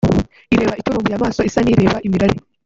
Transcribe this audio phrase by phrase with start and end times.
[0.53, 2.35] ireba iturumbuye amaso isa n’ireba imirari